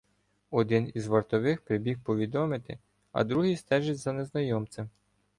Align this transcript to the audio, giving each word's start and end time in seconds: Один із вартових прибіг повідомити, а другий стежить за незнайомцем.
Один 0.51 0.91
із 0.93 1.07
вартових 1.07 1.61
прибіг 1.61 1.99
повідомити, 1.99 2.79
а 3.11 3.23
другий 3.23 3.57
стежить 3.57 3.97
за 3.97 4.13
незнайомцем. 4.13 4.89